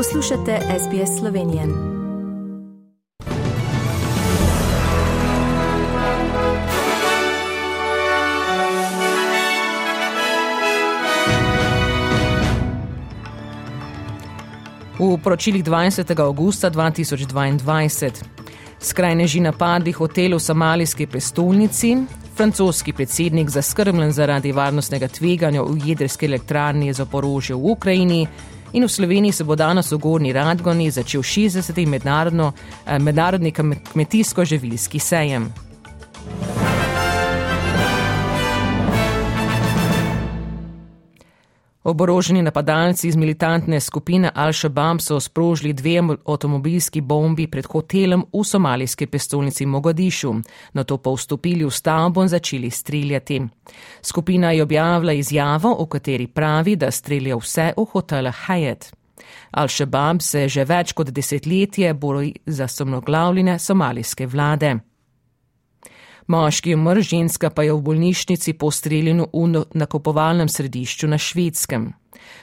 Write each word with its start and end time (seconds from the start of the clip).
Poslušate 0.00 0.58
SBS 0.78 1.18
Slovenije. 1.18 1.66
V 14.98 15.18
poročilih 15.24 15.64
20. 15.64 16.20
augusta 16.20 16.70
2022 16.70 18.10
skrajneži 18.80 19.40
napadi 19.40 19.92
hotel 19.92 20.34
v 20.34 20.40
somalijski 20.40 21.06
prestolnici, 21.06 21.96
francoski 22.36 22.92
predsednik 22.92 23.48
zaskrbljen 23.48 24.12
zaradi 24.12 24.52
varnostnega 24.52 25.08
tveganja 25.08 25.62
v 25.62 25.76
jedrski 25.84 26.26
elektrarni 26.26 26.92
za 26.92 27.04
porožje 27.06 27.56
v 27.56 27.64
Ukrajini 27.64 28.26
in 28.72 28.84
v 28.84 28.92
Sloveniji 28.92 29.32
se 29.32 29.44
bo 29.44 29.56
danes 29.56 29.92
v 29.92 29.98
Gorni 29.98 30.32
Radgoni 30.32 30.90
začel 30.90 31.22
60. 31.22 31.78
Eh, 31.78 32.98
mednarodni 32.98 33.52
kmetijsko-ževilski 33.52 34.98
sejem. 34.98 35.52
Oboroženi 41.90 42.42
napadalci 42.42 43.08
iz 43.08 43.16
militantne 43.16 43.80
skupine 43.80 44.30
Al-Shabaab 44.34 45.00
so 45.02 45.16
sprožili 45.20 45.72
dve 45.72 45.98
avtomobilski 45.98 47.00
bombi 47.00 47.48
pred 47.50 47.66
hotelom 47.66 48.22
v 48.32 48.44
somalijski 48.44 49.06
prestolnici 49.06 49.66
Mogadišu, 49.66 50.34
na 50.72 50.84
to 50.84 50.98
pa 51.02 51.10
vstopili 51.10 51.64
v 51.64 51.70
stavbo 51.70 52.22
in 52.22 52.28
začeli 52.28 52.70
streljati. 52.70 53.40
Skupina 54.02 54.52
je 54.52 54.62
objavila 54.62 55.12
izjavo, 55.12 55.74
v 55.80 55.88
kateri 55.88 56.26
pravi, 56.26 56.76
da 56.76 56.90
strelja 56.90 57.36
vse 57.36 57.72
v 57.76 57.86
hotelu 57.92 58.30
Hyatt. 58.46 58.92
Al-Shabaab 59.50 60.22
se 60.22 60.48
že 60.48 60.64
več 60.64 60.92
kot 60.92 61.10
desetletje 61.10 61.94
bori 61.94 62.34
za 62.46 62.68
somnoglavljene 62.68 63.58
somalijske 63.58 64.26
vlade. 64.26 64.89
Moški 66.26 66.74
umr, 66.74 67.00
ženska 67.00 67.50
pa 67.50 67.62
je 67.62 67.72
v 67.72 67.80
bolnišnici 67.80 68.52
po 68.52 68.70
streljanju 68.70 69.26
v 69.32 69.64
nakupovalnem 69.74 70.48
središču 70.48 71.08
na 71.08 71.18
švedskem. 71.18 71.92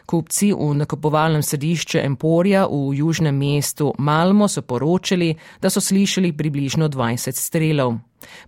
Kupci 0.05 0.53
v 0.53 0.73
nakupovalnem 0.73 1.43
središču 1.43 1.99
Emporja 1.99 2.65
v 2.67 2.95
južnem 2.95 3.35
mestu 3.35 3.93
Malmo 3.97 4.47
so 4.47 4.61
poročali, 4.61 5.35
da 5.61 5.69
so 5.69 5.81
slišali 5.81 6.33
približno 6.33 6.87
20 6.89 7.35
strelov. 7.35 7.97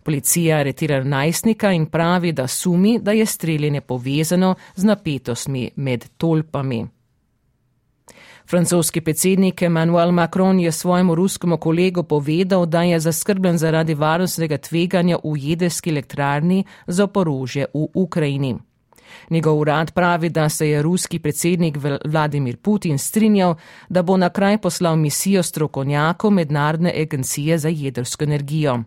Policija 0.04 0.58
aretira 0.58 1.04
najstnika 1.04 1.72
in 1.72 1.86
pravi, 1.86 2.32
da 2.32 2.48
sumi, 2.48 3.00
da 3.00 3.12
je 3.12 3.26
streljanje 3.26 3.82
povezano 3.82 4.56
z 4.76 4.84
napetostmi 4.84 5.70
med 5.76 6.06
tolpami. 6.18 6.86
Francoski 8.50 9.02
predsednik 9.02 9.62
Emmanuel 9.62 10.12
Macron 10.12 10.60
je 10.60 10.72
svojemu 10.72 11.16
ruskemu 11.16 11.58
kolegu 11.58 12.04
povedal, 12.04 12.66
da 12.66 12.82
je 12.84 13.00
zaskrbljen 13.00 13.58
zaradi 13.58 13.94
varnostnega 13.94 14.58
tveganja 14.58 15.18
v 15.24 15.38
jedrski 15.38 15.90
elektrarni 15.90 16.64
za 16.88 17.08
porožje 17.08 17.66
v 17.74 17.88
Ukrajini. 17.94 18.58
Njegov 19.30 19.60
urad 19.60 19.92
pravi, 19.92 20.30
da 20.30 20.50
se 20.50 20.70
je 20.70 20.82
ruski 20.82 21.20
predsednik 21.20 21.78
Vladimir 22.06 22.58
Putin 22.58 22.98
strinjal, 22.98 23.56
da 23.90 24.02
bo 24.02 24.18
na 24.18 24.30
kraj 24.30 24.58
poslal 24.58 24.96
misijo 24.96 25.44
strokovnjakov 25.44 26.32
Mednarodne 26.32 26.94
agencije 27.02 27.58
za 27.58 27.70
jedrsko 27.70 28.24
energijo. 28.24 28.84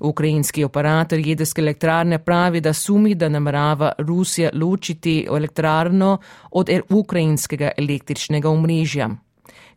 Ukrajinski 0.00 0.64
operator 0.64 1.18
jedrske 1.18 1.60
elektrarne 1.62 2.18
pravi, 2.18 2.60
da 2.60 2.72
sumi, 2.72 3.14
da 3.14 3.28
namerava 3.28 3.92
Rusija 3.98 4.50
ločiti 4.54 5.26
elektrarno 5.30 6.18
od 6.50 6.68
er-, 6.68 6.82
ukrajinskega 6.88 7.70
električnega 7.76 8.50
omrežja. 8.50 9.10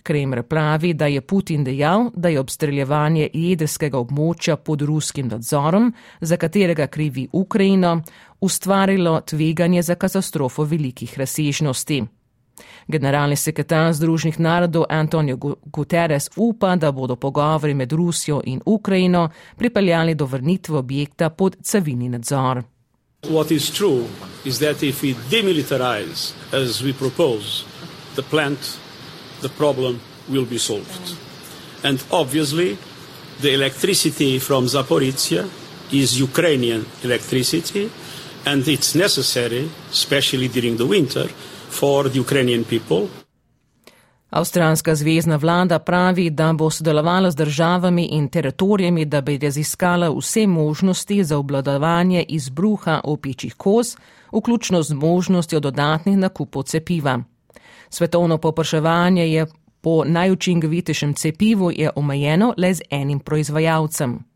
Kremr 0.03 0.43
pravi, 0.43 0.93
da 0.93 1.05
je 1.05 1.21
Putin 1.21 1.63
dejal, 1.63 2.09
da 2.15 2.29
je 2.29 2.39
obstreljevanje 2.39 3.29
jedrskega 3.33 3.99
območja 3.99 4.55
pod 4.55 4.81
ruskim 4.81 5.27
nadzorom, 5.27 5.93
za 6.21 6.37
katerega 6.37 6.87
krivi 6.87 7.27
Ukrajino, 7.31 8.01
ustvarilo 8.39 9.21
tveganje 9.21 9.81
za 9.81 9.95
katastrofo 9.95 10.63
velikih 10.63 11.17
razsežnosti. 11.19 12.03
Generalni 12.87 13.35
sekretar 13.35 13.93
Združenih 13.93 14.39
narodov 14.39 14.85
Antonijo 14.89 15.37
Guterres 15.65 16.29
upa, 16.35 16.75
da 16.75 16.91
bodo 16.91 17.15
pogovori 17.15 17.73
med 17.73 17.91
Rusijo 17.91 18.41
in 18.45 18.61
Ukrajino 18.65 19.29
pripeljali 19.57 20.15
do 20.15 20.25
vrnitve 20.25 20.77
objekta 20.77 21.29
pod 21.29 21.55
civilni 21.63 22.09
nadzor. 22.09 22.63
What 23.27 23.51
is 23.51 23.69
true 23.69 24.05
is 24.45 24.59
that 24.59 24.83
if 24.83 25.03
we 25.03 25.15
demilitarize 25.31 26.33
as 26.53 26.81
we 26.81 26.93
propose 26.93 27.63
the 28.15 28.23
plant, 28.23 28.59
the 29.41 29.49
problem 29.49 29.99
will 30.29 30.45
be 30.45 30.57
solved. 30.57 31.15
And 31.83 31.99
obviously, 32.11 32.77
the 33.41 33.53
electricity 33.53 34.39
from 34.39 34.67
Zaporizhia 34.67 35.47
is 35.91 36.19
Ukrainian 36.19 36.85
electricity, 37.03 37.89
and 38.45 38.67
it's 38.67 38.95
necessary, 38.95 39.69
especially 39.91 40.47
during 40.47 40.77
the 40.77 40.85
winter, 40.85 41.27
for 41.69 42.09
the 42.09 42.19
Ukrainian 42.19 42.63
people. 42.63 43.07
Avstralska 44.29 44.95
zvezdna 44.95 45.35
vlada 45.35 45.79
pravi, 45.79 46.29
da 46.29 46.53
bo 46.53 46.69
sodelovala 46.69 47.31
z 47.31 47.35
državami 47.35 48.05
in 48.05 48.27
teritorijami, 48.29 49.05
da 49.05 49.21
bi 49.21 49.37
raziskala 49.37 50.09
vse 50.09 50.47
možnosti 50.47 51.23
za 51.23 51.37
obladovanje 51.37 52.25
izbruha 52.27 53.01
opičjih 53.03 53.55
koz, 53.55 53.95
vključno 54.33 54.83
z 54.83 54.93
možnostjo 54.93 55.59
dodatnih 55.59 56.17
nakupov 56.17 56.63
cepiva. 56.63 57.19
Svetovno 57.89 58.37
popraševanje 58.37 59.27
je 59.27 59.45
po 59.81 60.03
najučinkovitejšem 60.05 61.13
cepivu 61.13 61.71
je 61.71 61.89
omejeno 61.95 62.53
le 62.57 62.73
z 62.73 62.81
enim 62.89 63.19
proizvajalcem. 63.19 64.28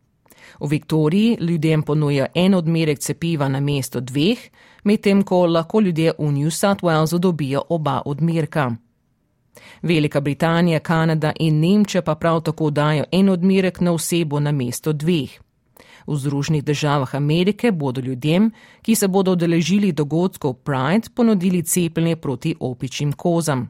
V 0.63 0.69
Viktoriji 0.69 1.37
ljudem 1.39 1.81
ponuja 1.83 2.25
en 2.35 2.53
odmerek 2.53 2.99
cepiva 2.99 3.47
na 3.47 3.59
mesto 3.59 3.99
dveh, 3.99 4.39
medtem 4.83 5.23
ko 5.23 5.45
lahko 5.45 5.81
ljudje 5.81 6.13
v 6.19 6.31
New 6.31 6.49
South 6.49 6.83
Walesu 6.83 7.19
dobijo 7.19 7.61
oba 7.69 8.01
odmerka. 8.05 8.71
Velika 9.81 10.21
Britanija, 10.21 10.79
Kanada 10.79 11.33
in 11.39 11.59
Nemčija 11.59 12.01
pa 12.01 12.15
prav 12.15 12.41
tako 12.41 12.69
dajo 12.69 13.03
en 13.11 13.29
odmerek 13.29 13.81
na 13.81 13.91
osebo 13.91 14.39
na 14.39 14.51
mesto 14.51 14.93
dveh. 14.93 15.29
V 16.07 16.15
Združenih 16.15 16.63
državah 16.63 17.15
Amerike 17.15 17.71
bodo 17.71 18.01
ljudem, 18.01 18.51
ki 18.81 18.95
se 18.95 19.07
bodo 19.07 19.31
odeležili 19.31 19.91
dogodkov 19.91 20.53
Pride, 20.53 21.09
ponudili 21.15 21.63
cepljenje 21.63 22.15
proti 22.15 22.55
opičjim 22.59 23.13
kozam. 23.13 23.69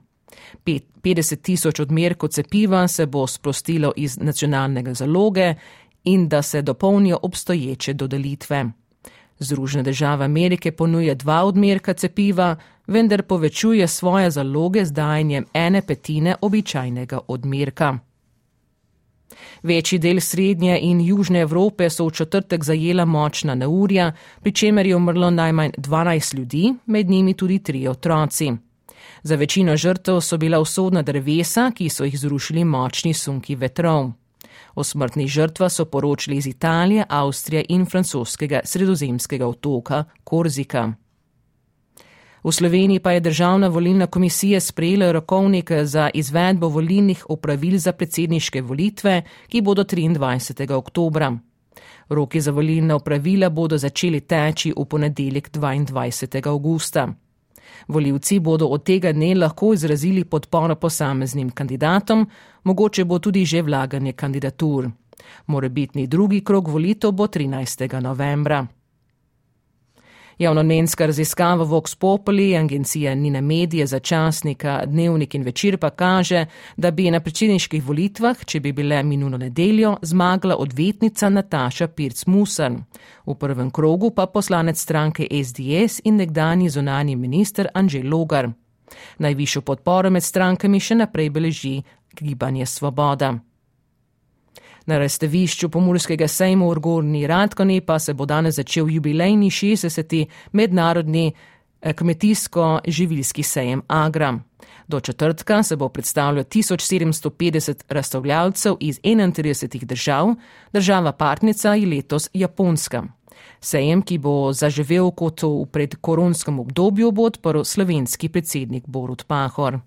50 0.65 1.41
tisoč 1.41 1.79
odmerkov 1.79 2.29
cepiva 2.29 2.87
se 2.87 3.05
bo 3.05 3.27
sprostilo 3.27 3.91
iz 3.95 4.17
nacionalnega 4.17 4.93
zaloge 4.93 5.55
in 6.03 6.29
da 6.29 6.41
se 6.41 6.61
dopolnijo 6.61 7.19
obstoječe 7.21 7.93
dodelitve. 7.93 8.65
Združene 9.39 9.83
države 9.83 10.25
Amerike 10.25 10.71
ponuje 10.71 11.15
dva 11.15 11.43
odmerka 11.43 11.93
cepiva, 11.93 12.55
vendar 12.87 13.23
povečuje 13.23 13.87
svoje 13.87 14.31
zaloge 14.31 14.85
z 14.85 14.91
dajanjem 14.91 15.45
ene 15.53 15.81
petine 15.81 16.35
običajnega 16.41 17.19
odmerka. 17.27 17.99
Večji 19.63 19.99
del 19.99 20.19
srednje 20.19 20.79
in 20.81 21.01
južne 21.01 21.39
Evrope 21.39 21.89
so 21.89 22.05
v 22.05 22.11
četrtek 22.11 22.63
zajela 22.63 23.05
močna 23.05 23.55
neurja, 23.55 24.11
pri 24.41 24.51
čemer 24.51 24.85
je 24.85 24.95
umrlo 24.95 25.29
najmanj 25.29 25.71
12 25.77 26.35
ljudi, 26.37 26.73
med 26.85 27.09
njimi 27.09 27.33
tudi 27.33 27.59
tri 27.59 27.87
otroci. 27.87 28.51
Za 29.23 29.35
večino 29.35 29.77
žrtev 29.77 30.21
so 30.21 30.37
bila 30.37 30.59
usodna 30.59 31.01
drevesa, 31.01 31.71
ki 31.75 31.89
so 31.89 32.03
jih 32.03 32.19
zrušili 32.19 32.63
močni 32.63 33.13
sunki 33.13 33.55
vetrov. 33.55 34.11
O 34.75 34.83
smrtnih 34.83 35.27
žrtvah 35.27 35.71
so 35.71 35.85
poročali 35.85 36.37
iz 36.37 36.47
Italije, 36.47 37.05
Avstrije 37.09 37.65
in 37.69 37.85
francoskega 37.85 38.61
sredozemskega 38.63 39.47
otoka 39.47 40.03
Korzika. 40.23 40.93
V 42.43 42.51
Sloveniji 42.51 42.99
pa 42.99 43.11
je 43.11 43.19
Državna 43.19 43.67
volilna 43.67 44.07
komisija 44.07 44.59
sprejela 44.59 45.11
rokovnik 45.11 45.71
za 45.71 46.09
izvedbo 46.13 46.67
volilnih 46.67 47.25
opravil 47.29 47.77
za 47.77 47.91
predsedniške 47.91 48.61
volitve, 48.61 49.21
ki 49.47 49.61
bodo 49.61 49.83
23. 49.83 50.71
oktobra. 50.71 51.37
Roki 52.09 52.41
za 52.41 52.51
volilna 52.51 52.95
opravila 52.95 53.49
bodo 53.49 53.77
začeli 53.77 54.21
teči 54.21 54.73
v 54.77 54.85
ponedeljek 54.85 55.51
22. 55.51 56.47
augusta. 56.47 57.13
Voljivci 57.87 58.39
bodo 58.39 58.67
od 58.67 58.83
tega 58.83 59.11
dne 59.11 59.35
lahko 59.35 59.73
izrazili 59.73 60.23
podporo 60.23 60.75
posameznim 60.75 61.49
kandidatom, 61.51 62.27
mogoče 62.63 63.05
bo 63.05 63.19
tudi 63.19 63.45
že 63.45 63.61
vlaganje 63.61 64.13
kandidatur. 64.13 64.89
Morebitni 65.47 66.07
drugi 66.07 66.41
krok 66.43 66.67
volitev 66.67 67.11
bo 67.11 67.27
13. 67.27 68.01
novembra. 68.01 68.67
Javnomnenjska 70.37 71.05
raziskava 71.05 71.65
Vox 71.65 71.95
Populi, 71.95 72.57
agencija 72.57 73.15
Nina 73.15 73.41
Medije 73.41 73.85
za 73.87 73.99
časnika 73.99 74.83
Dnevnik 74.85 75.35
in 75.35 75.43
večer 75.43 75.77
pa 75.77 75.89
kaže, 75.89 76.45
da 76.77 76.91
bi 76.91 77.11
na 77.11 77.19
predsedniških 77.19 77.83
volitvah, 77.83 78.45
če 78.45 78.59
bi 78.59 78.71
bile 78.71 79.03
minulo 79.03 79.37
nedeljo, 79.37 79.97
zmagala 80.01 80.55
odvetnica 80.55 81.29
Nataša 81.29 81.87
Pirc 81.87 82.25
Musan. 82.25 82.83
V 83.25 83.35
prvem 83.35 83.71
krogu 83.71 84.11
pa 84.11 84.25
poslanec 84.25 84.79
stranke 84.79 85.27
SDS 85.43 86.01
in 86.03 86.15
nekdani 86.15 86.69
zunani 86.69 87.15
minister 87.15 87.67
Anžel 87.73 88.09
Logar. 88.09 88.49
Najvišjo 89.17 89.61
podporo 89.61 90.09
med 90.09 90.23
strankami 90.23 90.79
še 90.79 90.95
naprej 90.95 91.29
beleži 91.29 91.81
gibanje 92.21 92.65
Svoboda. 92.65 93.33
Na 94.85 94.97
razstavišču 94.97 95.69
Pomorskega 95.69 96.27
sejma 96.27 96.67
v 96.67 96.79
Gorni 96.83 97.27
Radkoni 97.27 97.81
pa 97.81 97.99
se 97.99 98.13
bo 98.13 98.25
danes 98.25 98.55
začel 98.55 98.89
jubilejni 98.89 99.49
60. 99.49 100.25
mednarodni 100.51 101.31
eh, 101.81 101.93
kmetijsko-živilski 101.93 103.43
sejem 103.43 103.81
Agra. 103.87 104.39
Do 104.87 104.99
četrtka 104.99 105.63
se 105.63 105.75
bo 105.75 105.89
predstavljalo 105.89 106.43
1750 106.43 107.83
razstavljavcev 107.89 108.75
iz 108.79 108.99
31 108.99 109.85
držav, 109.85 110.35
država 110.73 111.11
partnica 111.11 111.73
je 111.73 111.87
letos 111.87 112.29
Japonska. 112.33 113.03
Sejem, 113.61 114.01
ki 114.01 114.17
bo 114.17 114.51
zaživel 114.53 115.11
kot 115.11 115.43
v 115.43 115.65
predkoronskem 115.71 116.59
obdobju, 116.59 117.11
bo 117.11 117.23
odprl 117.31 117.63
slovenski 117.63 118.29
predsednik 118.29 118.83
Borut 118.87 119.23
Pahor. 119.27 119.79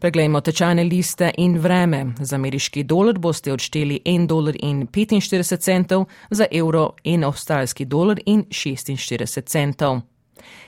Preglejmo 0.00 0.40
tečajne 0.40 0.84
liste 0.84 1.30
in 1.36 1.58
vreme. 1.58 2.06
Za 2.20 2.36
ameriški 2.36 2.82
dolar 2.82 3.18
boste 3.18 3.52
odšteli 3.52 4.00
1,45 4.04 5.86
dolar, 5.88 6.06
za 6.30 6.46
evro 6.50 6.92
in 7.04 7.24
avstralski 7.24 7.84
dolar 7.84 8.20
in 8.26 8.44
46 8.48 9.44
centov. 9.44 10.00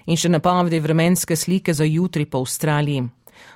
In 0.07 0.21
še 0.21 0.29
napovedi 0.29 0.81
vremenske 0.81 1.37
slike 1.37 1.73
za 1.73 1.85
jutri 1.85 2.27
po 2.27 2.45
Avstraliji. 2.45 3.09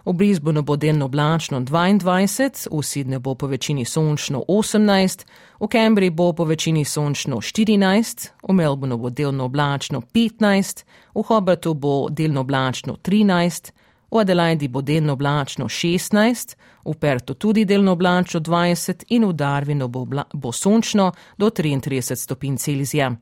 V 0.07 0.13
Brisbaneu 0.13 0.63
bo 0.63 0.77
delno 0.77 1.05
oblačno 1.05 1.61
22, 1.61 2.69
v 2.73 2.83
Sydneyju 2.83 3.21
bo 3.21 3.35
po 3.35 3.47
večini 3.47 3.85
sončno 3.85 4.45
18, 4.49 5.25
v 5.61 5.69
Cambridgeu 5.69 6.17
bo 6.17 6.33
po 6.33 6.45
večini 6.45 6.85
sončno 6.85 7.37
14, 7.37 8.31
v 8.49 8.53
Melbourneu 8.55 8.97
bo 8.97 9.11
delno 9.11 9.45
oblačno 9.45 10.01
15, 10.01 10.85
v 11.15 11.23
Hobartu 11.23 11.75
bo 11.75 12.09
delno 12.11 12.41
oblačno 12.41 12.97
13, 12.97 13.77
v 14.11 14.19
Adelaidi 14.19 14.69
bo 14.69 14.81
delno 14.83 15.13
oblačno 15.13 15.69
16, 15.69 16.57
v 16.85 16.95
Pertu 17.01 17.35
tudi 17.35 17.65
delno 17.65 17.93
oblačno 17.93 18.41
20 18.41 19.05
in 19.09 19.25
v 19.25 19.33
Darwinu 19.33 19.89
bo, 19.89 20.07
bo 20.33 20.53
sončno 20.53 21.13
do 21.39 21.51
33 21.51 22.17
stopinj 22.17 22.57
Celzija. 22.57 23.13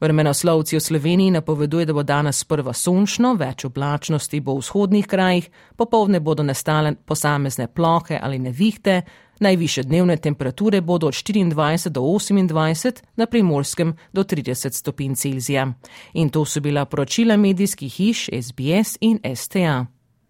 Vremenoslovci 0.00 0.76
v 0.76 0.80
Sloveniji 0.80 1.30
napoveduje, 1.30 1.86
da 1.86 1.92
bo 1.92 2.02
danes 2.02 2.44
prva 2.44 2.72
sončno, 2.72 3.34
več 3.34 3.64
oblačnosti 3.64 4.40
bo 4.40 4.56
v 4.56 4.64
vzhodnih 4.64 5.06
krajih, 5.06 5.50
popovdne 5.76 6.20
bodo 6.20 6.42
nastale 6.42 6.94
posamezne 7.06 7.68
plohe 7.68 8.18
ali 8.22 8.38
nevihte, 8.38 9.02
najviše 9.40 9.82
dnevne 9.82 10.16
temperature 10.16 10.80
bodo 10.80 11.06
od 11.06 11.14
24 11.14 11.90
do 11.90 12.00
28, 12.00 13.02
na 13.16 13.26
primorskem 13.26 13.94
do 14.12 14.24
30 14.24 14.72
stopinj 14.72 15.14
Celzija. 15.14 15.68
In 16.14 16.30
to 16.30 16.44
so 16.44 16.60
bila 16.60 16.84
poročila 16.84 17.36
medijskih 17.36 17.92
hiš 17.92 18.28
SBS 18.32 18.96
in 19.00 19.20
STA. 19.34 19.99